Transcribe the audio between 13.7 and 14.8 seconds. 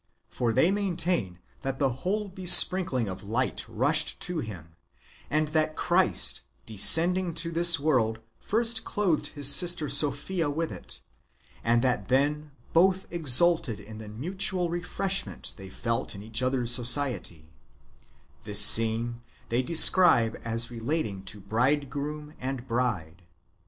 in the mutual